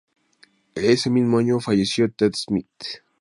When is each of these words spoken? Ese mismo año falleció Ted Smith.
Ese 0.73 1.11
mismo 1.11 1.37
año 1.37 1.59
falleció 1.59 2.11
Ted 2.11 2.31
Smith. 2.33 2.67